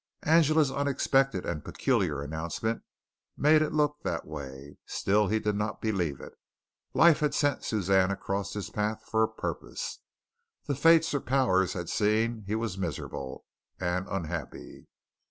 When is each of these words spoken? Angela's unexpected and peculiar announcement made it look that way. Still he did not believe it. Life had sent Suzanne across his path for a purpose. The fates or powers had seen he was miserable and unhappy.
Angela's 0.23 0.71
unexpected 0.71 1.45
and 1.45 1.63
peculiar 1.63 2.23
announcement 2.23 2.81
made 3.37 3.61
it 3.61 3.71
look 3.71 4.01
that 4.01 4.25
way. 4.25 4.77
Still 4.87 5.27
he 5.27 5.37
did 5.39 5.55
not 5.55 5.79
believe 5.79 6.19
it. 6.19 6.33
Life 6.95 7.19
had 7.19 7.35
sent 7.35 7.63
Suzanne 7.63 8.09
across 8.09 8.53
his 8.53 8.71
path 8.71 9.03
for 9.07 9.21
a 9.21 9.27
purpose. 9.27 9.99
The 10.65 10.73
fates 10.73 11.13
or 11.13 11.21
powers 11.21 11.73
had 11.73 11.87
seen 11.87 12.45
he 12.47 12.55
was 12.55 12.79
miserable 12.79 13.45
and 13.79 14.07
unhappy. 14.09 14.87